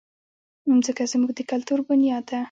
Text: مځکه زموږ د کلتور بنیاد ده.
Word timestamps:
مځکه 0.75 1.03
زموږ 1.11 1.31
د 1.35 1.39
کلتور 1.51 1.79
بنیاد 1.87 2.23
ده. 2.29 2.39